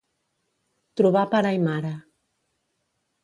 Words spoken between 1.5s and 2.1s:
i mare.